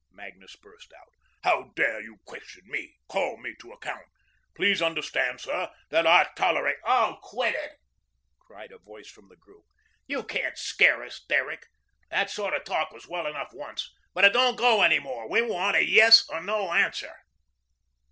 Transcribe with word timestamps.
Magnus 0.09 0.55
burst 0.55 0.91
out. 0.93 1.13
"How 1.43 1.73
dare 1.75 2.01
you 2.01 2.17
question 2.25 2.63
me 2.65 2.97
call 3.07 3.37
me 3.37 3.53
to 3.59 3.71
account! 3.71 4.07
Please 4.55 4.81
understand, 4.81 5.39
sir, 5.39 5.69
that 5.91 6.07
I 6.07 6.27
tolerate" 6.35 6.77
"Oh, 6.83 7.19
quit 7.21 7.53
it!" 7.53 7.73
cried 8.39 8.71
a 8.71 8.79
voice 8.79 9.07
from 9.11 9.29
the 9.29 9.35
group. 9.35 9.63
"You 10.07 10.23
can't 10.23 10.57
scare 10.57 11.03
us, 11.03 11.23
Derrick. 11.29 11.67
That 12.09 12.31
sort 12.31 12.55
of 12.55 12.63
talk 12.63 12.89
was 12.89 13.07
well 13.07 13.27
enough 13.27 13.53
once, 13.53 13.93
but 14.15 14.25
it 14.25 14.33
don't 14.33 14.55
go 14.55 14.81
any 14.81 14.97
more. 14.97 15.29
We 15.29 15.43
want 15.43 15.75
a 15.77 15.85
yes 15.85 16.27
or 16.31 16.41
no 16.41 16.73
answer." 16.73 17.13